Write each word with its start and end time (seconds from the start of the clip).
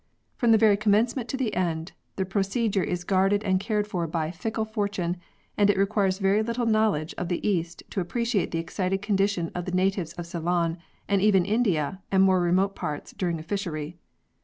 From 0.35 0.51
the 0.51 0.57
very 0.57 0.77
commencement 0.77 1.29
to 1.29 1.37
the 1.37 1.53
end 1.53 1.91
the 2.15 2.25
procedure 2.25 2.83
is 2.83 3.03
guarded 3.03 3.43
and 3.43 3.59
cared 3.59 3.85
for 3.85 4.07
by 4.07 4.31
"fickle 4.31 4.65
fortune," 4.65 5.17
and 5.59 5.69
it 5.69 5.77
requires 5.77 6.17
very 6.17 6.41
little 6.41 6.65
knowledge 6.65 7.13
of 7.19 7.27
the 7.29 7.47
East 7.47 7.83
to 7.91 8.01
appreciate 8.01 8.49
the 8.49 8.57
excited 8.57 9.03
condition 9.03 9.51
of 9.53 9.65
the 9.65 9.71
natives 9.71 10.13
of 10.13 10.25
Ceylon 10.25 10.79
and 11.07 11.21
even 11.21 11.45
India 11.45 12.01
and 12.11 12.23
more 12.23 12.41
remote 12.41 12.75
parts 12.75 13.11
during 13.15 13.37
a 13.37 13.43
fishery. 13.43 13.95